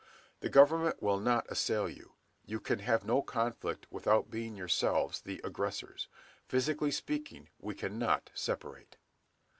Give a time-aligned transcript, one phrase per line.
[0.39, 2.13] The government will not assail you.
[2.43, 6.07] You can have no conflict without being yourselves the aggressors....
[6.47, 8.97] Physically speaking we cannot separate."